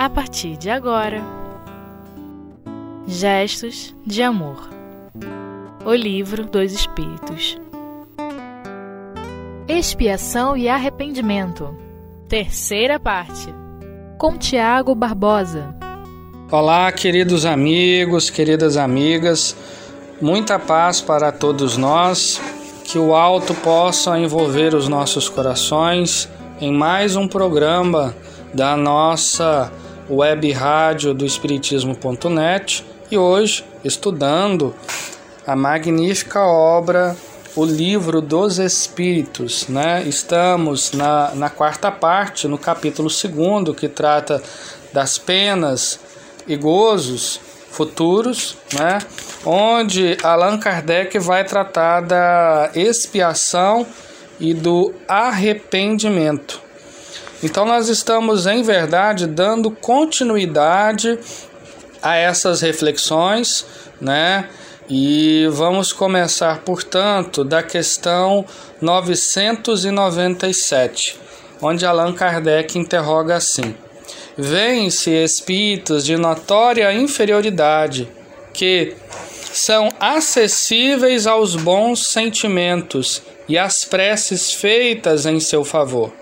a 0.00 0.08
partir 0.08 0.56
de 0.56 0.70
agora. 0.70 1.22
Gestos 3.06 3.94
de 4.06 4.22
Amor. 4.22 4.70
O 5.84 5.92
Livro 5.92 6.46
dos 6.46 6.72
Espíritos. 6.72 7.58
Expiação 9.68 10.56
e 10.56 10.70
Arrependimento. 10.70 11.76
Terceira 12.30 12.98
parte. 12.98 13.54
Com 14.16 14.38
Tiago 14.38 14.94
Barbosa. 14.94 15.76
Olá, 16.50 16.90
queridos 16.92 17.44
amigos, 17.44 18.30
queridas 18.30 18.78
amigas, 18.78 19.54
muita 20.18 20.58
paz 20.58 21.02
para 21.02 21.30
todos 21.30 21.76
nós, 21.76 22.40
que 22.84 22.98
o 22.98 23.14
alto 23.14 23.52
possa 23.56 24.18
envolver 24.18 24.74
os 24.74 24.88
nossos 24.88 25.28
corações 25.28 26.26
em 26.58 26.72
mais 26.72 27.16
um 27.16 27.28
programa 27.28 28.16
da 28.54 28.78
nossa 28.78 29.70
web 30.10 30.50
rádio 30.50 31.14
do 31.14 31.24
Espiritismo.net 31.24 32.84
e 33.10 33.16
hoje 33.16 33.64
estudando 33.84 34.74
a 35.46 35.54
magnífica 35.54 36.40
obra 36.40 37.16
O 37.54 37.64
Livro 37.64 38.20
dos 38.20 38.58
Espíritos. 38.58 39.68
Né? 39.68 40.02
Estamos 40.06 40.92
na, 40.92 41.32
na 41.34 41.48
quarta 41.48 41.92
parte, 41.92 42.48
no 42.48 42.58
capítulo 42.58 43.08
segundo, 43.08 43.72
que 43.72 43.88
trata 43.88 44.42
das 44.92 45.16
penas 45.16 46.00
e 46.46 46.56
gozos 46.56 47.40
futuros, 47.70 48.56
né? 48.74 48.98
onde 49.46 50.16
Allan 50.24 50.58
Kardec 50.58 51.18
vai 51.20 51.44
tratar 51.44 52.00
da 52.00 52.70
expiação 52.74 53.86
e 54.40 54.52
do 54.52 54.92
arrependimento. 55.06 56.69
Então, 57.42 57.64
nós 57.64 57.88
estamos, 57.88 58.46
em 58.46 58.62
verdade, 58.62 59.26
dando 59.26 59.70
continuidade 59.70 61.18
a 62.02 62.14
essas 62.14 62.60
reflexões, 62.60 63.64
né? 63.98 64.46
E 64.90 65.48
vamos 65.52 65.90
começar, 65.92 66.60
portanto, 66.60 67.42
da 67.42 67.62
questão 67.62 68.44
997, 68.80 71.18
onde 71.62 71.86
Allan 71.86 72.12
Kardec 72.12 72.78
interroga 72.78 73.36
assim: 73.36 73.74
Vêm-se 74.36 75.10
espíritos 75.10 76.04
de 76.04 76.18
notória 76.18 76.92
inferioridade 76.92 78.06
que 78.52 78.94
são 79.50 79.88
acessíveis 79.98 81.26
aos 81.26 81.56
bons 81.56 82.06
sentimentos 82.06 83.22
e 83.48 83.56
às 83.56 83.82
preces 83.84 84.52
feitas 84.52 85.24
em 85.24 85.40
seu 85.40 85.64
favor 85.64 86.19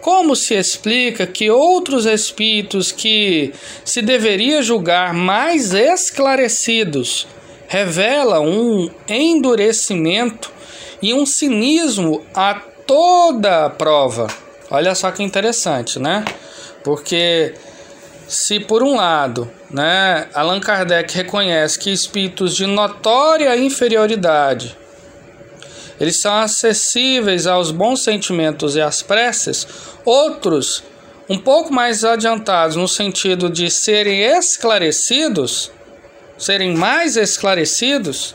como 0.00 0.36
se 0.36 0.54
explica 0.54 1.26
que 1.26 1.50
outros 1.50 2.06
espíritos 2.06 2.92
que 2.92 3.52
se 3.84 4.02
deveria 4.02 4.62
julgar 4.62 5.12
mais 5.12 5.72
esclarecidos 5.74 7.26
revelam 7.68 8.46
um 8.46 8.90
endurecimento 9.08 10.52
e 11.02 11.12
um 11.12 11.26
cinismo 11.26 12.24
a 12.34 12.54
toda 12.86 13.66
a 13.66 13.70
prova? 13.70 14.26
Olha 14.70 14.94
só 14.94 15.10
que 15.10 15.22
interessante, 15.22 15.98
né? 15.98 16.24
Porque 16.82 17.54
se 18.28 18.60
por 18.60 18.82
um 18.82 18.96
lado, 18.96 19.50
né, 19.70 20.28
Allan 20.34 20.60
Kardec 20.60 21.14
reconhece 21.14 21.78
que 21.78 21.90
espíritos 21.90 22.56
de 22.56 22.66
notória 22.66 23.56
inferioridade 23.56 24.76
eles 26.00 26.20
são 26.20 26.34
acessíveis 26.34 27.46
aos 27.46 27.70
bons 27.70 28.02
sentimentos 28.02 28.76
e 28.76 28.80
às 28.80 29.02
preces, 29.02 29.66
outros, 30.04 30.82
um 31.28 31.38
pouco 31.38 31.72
mais 31.72 32.04
adiantados 32.04 32.76
no 32.76 32.86
sentido 32.86 33.48
de 33.48 33.70
serem 33.70 34.20
esclarecidos, 34.20 35.70
serem 36.38 36.76
mais 36.76 37.16
esclarecidos, 37.16 38.34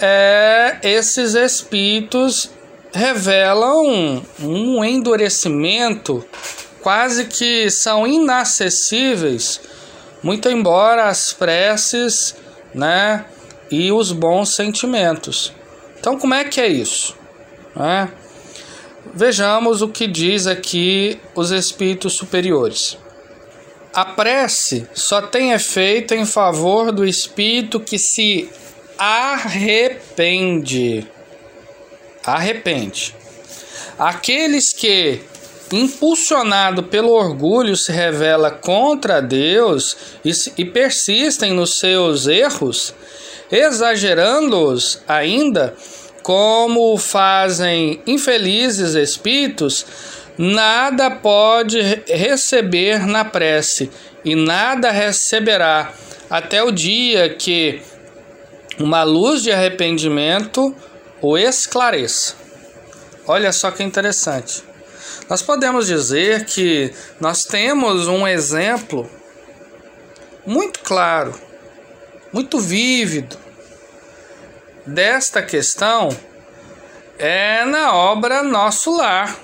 é, 0.00 0.76
esses 0.82 1.34
espíritos 1.34 2.50
revelam 2.92 4.22
um 4.40 4.84
endurecimento, 4.84 6.24
quase 6.80 7.24
que 7.24 7.68
são 7.70 8.06
inacessíveis, 8.06 9.60
muito 10.22 10.48
embora 10.48 11.08
as 11.08 11.32
preces, 11.32 12.34
né, 12.74 13.24
e 13.70 13.90
os 13.90 14.12
bons 14.12 14.54
sentimentos. 14.54 15.52
Então, 15.98 16.18
como 16.18 16.34
é 16.34 16.44
que 16.44 16.60
é 16.60 16.68
isso? 16.68 17.16
É? 17.76 18.08
Vejamos 19.14 19.82
o 19.82 19.88
que 19.88 20.06
diz 20.06 20.46
aqui 20.46 21.18
os 21.34 21.50
espíritos 21.50 22.14
superiores. 22.14 22.98
A 23.92 24.04
prece 24.04 24.86
só 24.94 25.22
tem 25.22 25.52
efeito 25.52 26.14
em 26.14 26.24
favor 26.24 26.92
do 26.92 27.04
espírito 27.04 27.80
que 27.80 27.98
se 27.98 28.48
arrepende. 28.98 31.06
Arrepende. 32.24 33.14
Aqueles 33.98 34.72
que, 34.72 35.20
impulsionado 35.72 36.84
pelo 36.84 37.10
orgulho, 37.10 37.76
se 37.76 37.90
revela 37.90 38.50
contra 38.50 39.20
Deus 39.20 39.96
e, 40.24 40.30
e 40.58 40.64
persistem 40.64 41.52
nos 41.52 41.78
seus 41.78 42.26
erros, 42.26 42.94
exagerando-os 43.50 45.02
ainda, 45.06 45.74
como 46.22 46.96
fazem 46.98 48.02
infelizes 48.06 48.94
espíritos, 48.94 49.86
nada 50.36 51.10
pode 51.10 51.80
receber 52.06 53.06
na 53.06 53.24
prece 53.24 53.90
e 54.24 54.34
nada 54.34 54.90
receberá 54.90 55.92
até 56.28 56.62
o 56.62 56.70
dia 56.70 57.34
que 57.34 57.80
uma 58.78 59.02
luz 59.02 59.42
de 59.42 59.50
arrependimento 59.50 60.74
o 61.20 61.36
esclareça. 61.36 62.34
Olha 63.26 63.52
só 63.52 63.70
que 63.70 63.82
interessante. 63.82 64.62
Nós 65.28 65.42
podemos 65.42 65.86
dizer 65.86 66.44
que 66.44 66.92
nós 67.20 67.44
temos 67.44 68.06
um 68.06 68.26
exemplo 68.26 69.08
muito 70.46 70.80
claro 70.80 71.47
muito 72.32 72.58
vívido 72.58 73.36
desta 74.86 75.42
questão 75.42 76.08
é 77.18 77.64
na 77.64 77.94
obra 77.94 78.42
Nosso 78.42 78.96
Lar, 78.96 79.36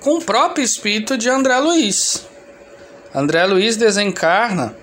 com 0.00 0.18
o 0.18 0.22
próprio 0.22 0.64
espírito 0.64 1.16
de 1.16 1.28
André 1.28 1.58
Luiz. 1.58 2.26
André 3.14 3.44
Luiz 3.46 3.76
desencarna 3.76 4.76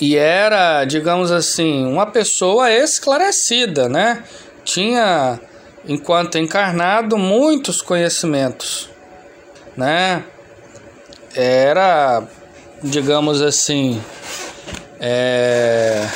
e 0.00 0.16
era, 0.16 0.84
digamos 0.84 1.32
assim, 1.32 1.84
uma 1.86 2.06
pessoa 2.06 2.70
esclarecida, 2.70 3.88
né? 3.88 4.22
Tinha, 4.64 5.40
enquanto 5.86 6.38
encarnado, 6.38 7.16
muitos 7.16 7.82
conhecimentos, 7.82 8.88
né? 9.76 10.22
Era, 11.34 12.22
digamos 12.82 13.42
assim, 13.42 14.00
é, 15.00 16.06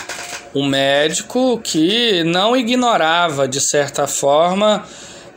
um 0.55 0.67
médico 0.67 1.61
que 1.63 2.23
não 2.25 2.57
ignorava, 2.57 3.49
de 3.49 3.61
certa 3.61 4.07
forma, 4.07 4.85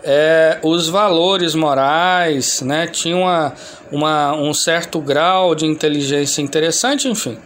é, 0.04 0.60
os 0.62 0.88
valores 0.88 1.56
morais, 1.56 2.62
né? 2.62 2.88
tinha 2.88 3.16
uma, 3.16 3.54
uma, 3.92 4.34
um 4.36 4.54
certo 4.54 5.00
grau 5.00 5.56
de 5.56 5.66
inteligência 5.66 6.42
interessante, 6.42 7.08
enfim. 7.08 7.38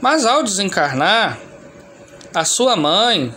Mas 0.00 0.26
ao 0.26 0.42
desencarnar, 0.42 1.38
a 2.34 2.44
sua 2.44 2.76
mãe, 2.76 3.34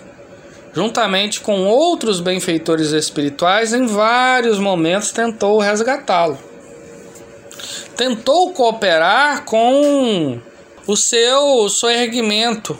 juntamente 0.73 1.39
com 1.39 1.65
outros 1.65 2.19
benfeitores 2.19 2.91
espirituais, 2.91 3.73
em 3.73 3.85
vários 3.85 4.59
momentos 4.59 5.11
tentou 5.11 5.59
resgatá-lo. 5.59 6.37
Tentou 7.95 8.51
cooperar 8.51 9.43
com 9.45 10.39
o 10.87 10.95
seu 10.95 11.67
soerguimento. 11.67 12.79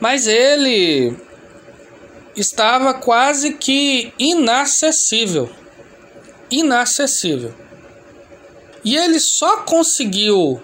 Mas 0.00 0.26
ele 0.26 1.14
estava 2.34 2.94
quase 2.94 3.52
que 3.52 4.12
inacessível. 4.18 5.50
Inacessível. 6.50 7.54
E 8.82 8.96
ele 8.96 9.20
só 9.20 9.58
conseguiu 9.58 10.60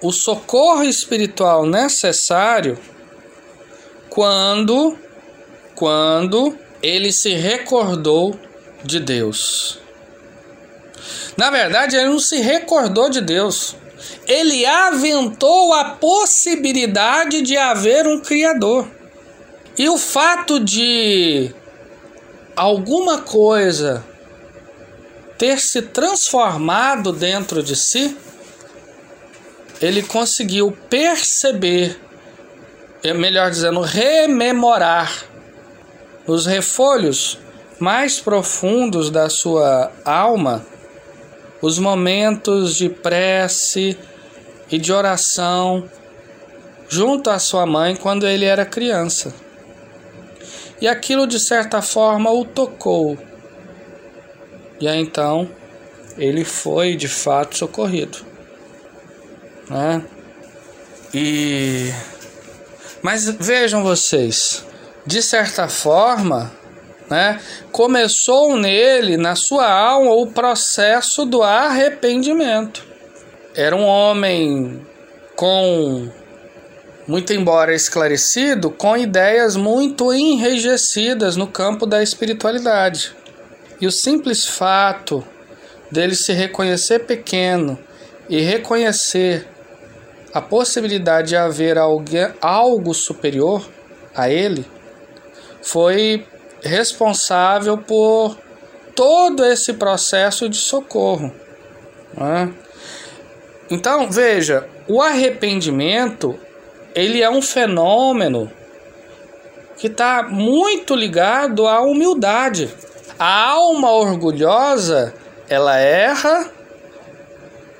o 0.00 0.12
socorro 0.12 0.84
espiritual 0.84 1.66
necessário 1.66 2.78
quando 4.08 4.96
quando 5.74 6.56
ele 6.82 7.12
se 7.12 7.34
recordou 7.34 8.38
de 8.84 9.00
Deus. 9.00 9.80
Na 11.36 11.50
verdade, 11.50 11.96
ele 11.96 12.08
não 12.08 12.18
se 12.18 12.38
recordou 12.38 13.08
de 13.08 13.20
Deus 13.20 13.76
ele 14.26 14.64
aventou 14.64 15.72
a 15.72 15.84
possibilidade 15.84 17.42
de 17.42 17.56
haver 17.56 18.06
um 18.06 18.20
Criador. 18.20 18.88
E 19.76 19.88
o 19.88 19.96
fato 19.96 20.58
de 20.58 21.54
alguma 22.56 23.18
coisa 23.18 24.04
ter 25.38 25.60
se 25.60 25.82
transformado 25.82 27.12
dentro 27.12 27.62
de 27.62 27.76
si, 27.76 28.16
ele 29.80 30.02
conseguiu 30.02 30.76
perceber, 30.90 32.00
é 33.04 33.14
melhor 33.14 33.48
dizendo, 33.48 33.80
rememorar 33.80 35.24
os 36.26 36.44
refolhos 36.44 37.38
mais 37.78 38.18
profundos 38.18 39.08
da 39.08 39.30
sua 39.30 39.92
alma, 40.04 40.66
os 41.60 41.78
momentos 41.78 42.76
de 42.76 42.88
prece 42.88 43.98
e 44.70 44.78
de 44.78 44.92
oração 44.92 45.88
junto 46.88 47.30
à 47.30 47.38
sua 47.38 47.66
mãe 47.66 47.96
quando 47.96 48.26
ele 48.26 48.44
era 48.44 48.64
criança. 48.64 49.34
E 50.80 50.86
aquilo 50.86 51.26
de 51.26 51.38
certa 51.38 51.82
forma 51.82 52.30
o 52.30 52.44
tocou. 52.44 53.18
E 54.80 54.86
aí 54.86 55.00
então 55.00 55.48
ele 56.16 56.44
foi 56.44 56.96
de 56.96 57.08
fato 57.08 57.56
socorrido 57.56 58.28
né? 59.70 60.02
E 61.12 61.92
mas 63.02 63.28
vejam 63.28 63.82
vocês, 63.82 64.64
de 65.06 65.22
certa 65.22 65.68
forma, 65.68 66.52
né, 67.10 67.40
começou 67.72 68.56
nele, 68.56 69.16
na 69.16 69.34
sua 69.34 69.70
alma, 69.70 70.12
o 70.12 70.26
processo 70.26 71.24
do 71.24 71.42
arrependimento. 71.42 72.86
Era 73.54 73.74
um 73.74 73.84
homem 73.84 74.86
com, 75.34 76.10
muito 77.06 77.32
embora 77.32 77.74
esclarecido, 77.74 78.70
com 78.70 78.96
ideias 78.96 79.56
muito 79.56 80.12
enrijecidas 80.12 81.36
no 81.36 81.46
campo 81.46 81.86
da 81.86 82.02
espiritualidade. 82.02 83.16
E 83.80 83.86
o 83.86 83.92
simples 83.92 84.46
fato 84.46 85.24
dele 85.90 86.14
se 86.14 86.32
reconhecer 86.32 87.00
pequeno 87.00 87.78
e 88.28 88.40
reconhecer 88.40 89.46
a 90.34 90.40
possibilidade 90.40 91.28
de 91.28 91.36
haver 91.36 91.78
alguém, 91.78 92.28
algo 92.40 92.92
superior 92.92 93.66
a 94.14 94.28
ele 94.28 94.66
foi 95.62 96.26
responsável 96.62 97.78
por 97.78 98.36
todo 98.94 99.44
esse 99.44 99.74
processo 99.74 100.48
de 100.48 100.56
socorro. 100.56 101.32
Né? 102.16 102.52
Então 103.70 104.10
veja, 104.10 104.68
o 104.88 105.00
arrependimento 105.00 106.38
ele 106.94 107.22
é 107.22 107.30
um 107.30 107.40
fenômeno 107.42 108.50
que 109.76 109.86
está 109.86 110.24
muito 110.24 110.94
ligado 110.94 111.66
à 111.66 111.80
humildade. 111.80 112.68
A 113.18 113.50
alma 113.50 113.92
orgulhosa 113.92 115.14
ela 115.48 115.76
erra 115.78 116.50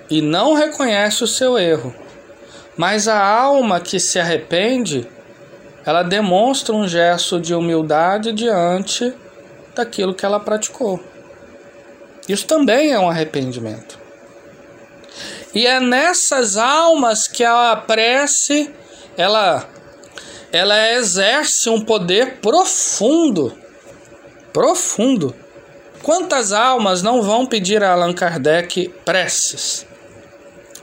e 0.09 0.23
não 0.23 0.55
reconhece 0.55 1.25
o 1.25 1.27
seu 1.27 1.59
erro. 1.59 1.95
Mas 2.77 3.09
a 3.09 3.21
alma 3.21 3.81
que 3.81 3.99
se 3.99 4.21
arrepende, 4.21 5.09
ela 5.89 6.03
demonstra 6.03 6.75
um 6.75 6.87
gesto 6.87 7.41
de 7.41 7.55
humildade 7.55 8.31
diante 8.31 9.11
daquilo 9.75 10.13
que 10.13 10.27
ela 10.27 10.39
praticou. 10.39 11.03
Isso 12.29 12.47
também 12.47 12.93
é 12.93 12.99
um 12.99 13.09
arrependimento. 13.09 13.99
E 15.55 15.67
é 15.67 15.81
nessas 15.81 16.59
almas 16.59 17.27
que 17.27 17.43
a 17.43 17.75
prece 17.75 18.71
ela 19.17 19.67
ela 20.53 20.93
exerce 20.93 21.71
um 21.71 21.81
poder 21.81 22.37
profundo, 22.43 23.57
profundo. 24.53 25.35
Quantas 26.03 26.53
almas 26.53 27.01
não 27.03 27.23
vão 27.23 27.47
pedir 27.47 27.83
a 27.83 27.93
Allan 27.93 28.13
Kardec 28.13 28.91
preces? 29.07 29.89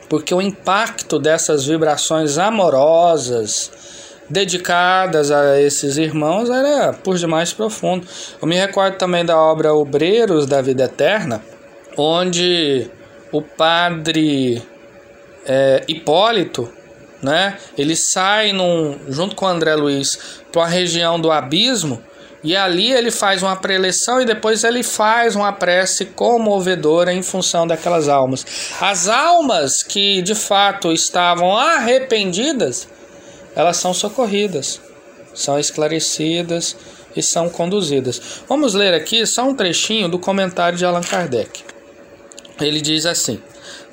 porque 0.10 0.34
o 0.34 0.42
impacto 0.42 1.20
dessas 1.20 1.66
vibrações 1.66 2.38
amorosas 2.38 3.72
dedicadas 4.30 5.32
a 5.32 5.62
esses 5.62 5.98
irmãos 5.98 6.50
era 6.50 6.94
por 6.94 7.18
demais 7.18 7.54
profundo. 7.54 8.08
Eu 8.42 8.48
me 8.48 8.56
recordo 8.56 8.98
também 8.98 9.26
da 9.26 9.38
obra 9.38 9.74
Obreiros 9.74 10.46
da 10.46 10.62
Vida 10.62 10.86
Eterna, 10.86 11.44
onde 11.98 12.90
o 13.32 13.42
padre 13.42 14.62
é, 15.46 15.84
Hipólito, 15.88 16.72
né, 17.22 17.58
ele 17.78 17.96
sai 17.96 18.52
num, 18.52 18.98
junto 19.10 19.36
com 19.36 19.48
André 19.48 19.76
Luiz 19.76 20.42
para 20.52 20.64
a 20.64 20.68
região 20.68 21.20
do 21.20 21.32
abismo 21.32 22.02
e 22.46 22.56
ali 22.56 22.94
ele 22.94 23.10
faz 23.10 23.42
uma 23.42 23.56
preleção 23.56 24.22
e 24.22 24.26
depois 24.26 24.64
ele 24.64 24.84
faz 24.84 25.36
uma 25.36 25.52
prece 25.52 26.06
comovedora 26.06 27.12
em 27.12 27.24
função 27.24 27.66
daquelas 27.66 28.08
almas. 28.08 28.46
As 28.80 29.08
almas 29.08 29.82
que 29.82 30.22
de 30.22 30.36
fato 30.36 30.92
estavam 30.92 31.58
arrependidas, 31.58 32.88
elas 33.56 33.78
são 33.78 33.94
socorridas, 33.94 34.82
são 35.34 35.60
esclarecidas 35.60 36.76
e 37.16 37.22
são 37.22 37.50
conduzidas. 37.50 38.42
Vamos 38.48 38.74
ler 38.74 38.94
aqui 38.94 39.26
só 39.26 39.44
um 39.44 39.56
trechinho 39.56 40.10
do 40.10 40.20
comentário 40.20 40.78
de 40.78 40.86
Allan 40.86 41.02
Kardec. 41.02 41.64
Ele 42.60 42.82
diz 42.82 43.06
assim: 43.06 43.42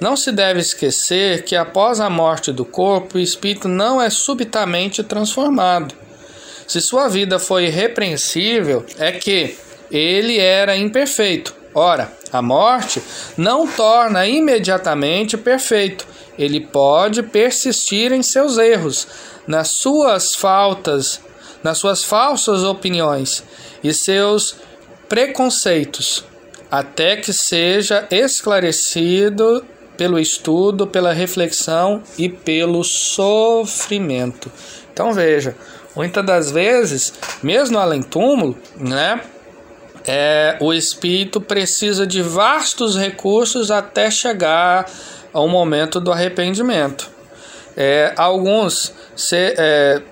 Não 0.00 0.16
se 0.16 0.32
deve 0.32 0.60
esquecer 0.60 1.44
que 1.44 1.56
após 1.56 2.00
a 2.00 2.10
morte 2.10 2.52
do 2.52 2.64
corpo, 2.64 3.16
o 3.16 3.20
espírito 3.20 3.68
não 3.68 4.00
é 4.00 4.10
subitamente 4.10 5.02
transformado 5.02 6.02
se 6.72 6.80
sua 6.80 7.06
vida 7.06 7.38
foi 7.38 7.66
irrepreensível, 7.66 8.82
é 8.98 9.12
que 9.12 9.56
ele 9.90 10.38
era 10.38 10.74
imperfeito. 10.74 11.54
Ora, 11.74 12.10
a 12.32 12.40
morte 12.40 13.02
não 13.36 13.66
torna 13.66 14.26
imediatamente 14.26 15.36
perfeito. 15.36 16.06
Ele 16.38 16.60
pode 16.60 17.22
persistir 17.22 18.10
em 18.10 18.22
seus 18.22 18.56
erros, 18.56 19.06
nas 19.46 19.68
suas 19.68 20.34
faltas, 20.34 21.20
nas 21.62 21.78
suas 21.78 22.04
falsas 22.04 22.62
opiniões 22.62 23.44
e 23.82 23.92
seus 23.92 24.56
preconceitos, 25.08 26.24
até 26.70 27.16
que 27.16 27.32
seja 27.32 28.06
esclarecido 28.10 29.64
pelo 29.96 30.18
estudo, 30.18 30.86
pela 30.86 31.12
reflexão 31.12 32.02
e 32.18 32.28
pelo 32.28 32.82
sofrimento. 32.82 34.50
Então 34.92 35.12
veja, 35.12 35.54
Muitas 35.94 36.24
das 36.24 36.50
vezes, 36.50 37.12
mesmo 37.42 37.78
além 37.78 38.02
túmulo, 38.02 38.56
né, 38.76 39.20
é, 40.06 40.56
o 40.60 40.72
espírito 40.72 41.40
precisa 41.40 42.06
de 42.06 42.22
vastos 42.22 42.96
recursos 42.96 43.70
até 43.70 44.10
chegar 44.10 44.90
ao 45.32 45.46
momento 45.48 46.00
do 46.00 46.10
arrependimento. 46.10 47.10
É, 47.76 48.12
alguns 48.16 48.92
se, 49.16 49.54
é, 49.58 50.02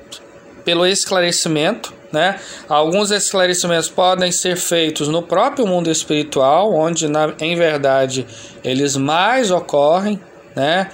pelo 0.64 0.86
esclarecimento, 0.86 1.92
né? 2.12 2.40
Alguns 2.68 3.10
esclarecimentos 3.10 3.88
podem 3.88 4.32
ser 4.32 4.56
feitos 4.56 5.08
no 5.08 5.22
próprio 5.22 5.66
mundo 5.66 5.90
espiritual, 5.90 6.74
onde 6.74 7.06
na, 7.08 7.32
em 7.40 7.54
verdade 7.54 8.26
eles 8.64 8.96
mais 8.96 9.50
ocorrem, 9.50 10.20
né? 10.56 10.90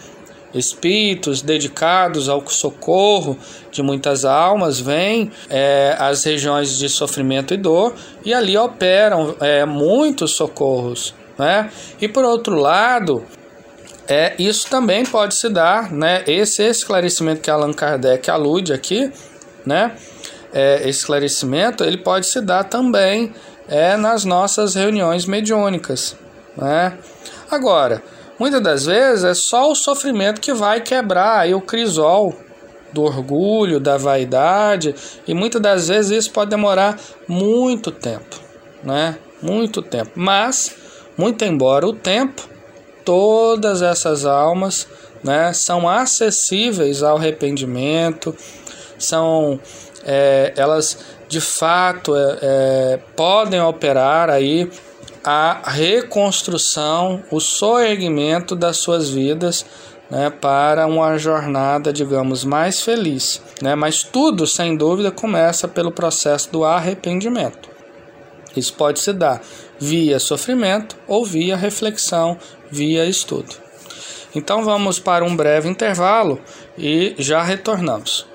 espíritos 0.54 1.42
dedicados 1.42 2.28
ao 2.28 2.46
socorro 2.48 3.38
de 3.70 3.82
muitas 3.82 4.24
almas 4.24 4.80
vêm 4.80 5.30
é, 5.50 5.94
às 5.98 6.24
regiões 6.24 6.78
de 6.78 6.88
sofrimento 6.88 7.52
e 7.52 7.56
dor 7.56 7.94
e 8.24 8.32
ali 8.32 8.56
operam 8.56 9.36
é, 9.40 9.64
muitos 9.64 10.34
socorros. 10.34 11.14
Né? 11.38 11.70
E 12.00 12.08
por 12.08 12.24
outro 12.24 12.56
lado, 12.56 13.24
é, 14.08 14.34
isso 14.38 14.68
também 14.68 15.04
pode 15.04 15.34
se 15.34 15.48
dar, 15.48 15.92
né? 15.92 16.22
esse 16.26 16.62
esclarecimento 16.62 17.40
que 17.40 17.50
Allan 17.50 17.72
Kardec 17.72 18.30
alude 18.30 18.72
aqui, 18.72 19.12
né? 19.64 19.96
É, 20.52 20.88
esclarecimento, 20.88 21.84
ele 21.84 21.98
pode 21.98 22.26
se 22.26 22.40
dar 22.40 22.64
também 22.64 23.34
é, 23.68 23.96
nas 23.96 24.24
nossas 24.24 24.74
reuniões 24.74 25.26
mediúnicas. 25.26 26.16
Né? 26.56 26.96
Agora, 27.50 28.02
Muitas 28.38 28.60
das 28.60 28.84
vezes 28.84 29.24
é 29.24 29.34
só 29.34 29.70
o 29.70 29.74
sofrimento 29.74 30.40
que 30.40 30.52
vai 30.52 30.80
quebrar 30.80 31.38
aí 31.38 31.54
o 31.54 31.60
crisol 31.60 32.34
do 32.92 33.02
orgulho, 33.02 33.80
da 33.80 33.96
vaidade, 33.96 34.94
e 35.26 35.34
muitas 35.34 35.60
das 35.60 35.88
vezes 35.88 36.24
isso 36.24 36.32
pode 36.32 36.50
demorar 36.50 36.98
muito 37.26 37.90
tempo, 37.90 38.36
né? 38.82 39.18
Muito 39.42 39.82
tempo. 39.82 40.12
Mas, 40.14 40.74
muito 41.16 41.44
embora 41.44 41.86
o 41.86 41.94
tempo, 41.94 42.48
todas 43.06 43.80
essas 43.80 44.26
almas, 44.26 44.86
né, 45.24 45.52
são 45.54 45.88
acessíveis 45.88 47.02
ao 47.02 47.16
arrependimento, 47.16 48.36
são 48.98 49.58
é, 50.04 50.52
elas 50.56 50.98
de 51.28 51.40
fato 51.40 52.14
é, 52.14 52.38
é, 52.42 53.00
podem 53.16 53.60
operar 53.60 54.28
aí 54.28 54.70
a 55.24 55.70
reconstrução, 55.70 57.22
o 57.30 57.40
soerguimento 57.40 58.54
das 58.54 58.76
suas 58.76 59.08
vidas 59.08 59.64
né, 60.08 60.30
para 60.30 60.86
uma 60.86 61.18
jornada, 61.18 61.92
digamos, 61.92 62.44
mais 62.44 62.80
feliz. 62.80 63.42
Né? 63.60 63.74
Mas 63.74 64.04
tudo, 64.04 64.46
sem 64.46 64.76
dúvida, 64.76 65.10
começa 65.10 65.66
pelo 65.66 65.90
processo 65.90 66.52
do 66.52 66.64
arrependimento. 66.64 67.68
Isso 68.56 68.72
pode 68.74 69.00
se 69.00 69.12
dar 69.12 69.42
via 69.78 70.18
sofrimento 70.18 70.96
ou 71.06 71.24
via 71.24 71.56
reflexão, 71.56 72.38
via 72.70 73.04
estudo. 73.06 73.54
Então 74.34 74.64
vamos 74.64 74.98
para 74.98 75.24
um 75.24 75.34
breve 75.34 75.68
intervalo 75.68 76.40
e 76.76 77.14
já 77.18 77.42
retornamos. 77.42 78.26